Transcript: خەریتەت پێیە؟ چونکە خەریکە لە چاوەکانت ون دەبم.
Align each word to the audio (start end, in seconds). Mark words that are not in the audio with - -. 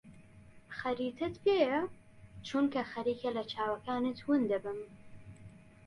خەریتەت 0.77 1.35
پێیە؟ 1.43 1.81
چونکە 2.47 2.81
خەریکە 2.91 3.29
لە 3.37 3.43
چاوەکانت 3.51 4.17
ون 4.27 4.41
دەبم. 4.51 4.79